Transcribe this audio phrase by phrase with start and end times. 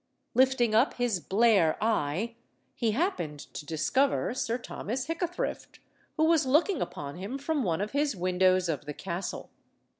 [0.33, 2.35] Lifting up his blare eye,
[2.73, 5.77] he happened to discover Sir Thomas Hickathrift,
[6.17, 9.51] who was looking upon him from one of his windows of the castle.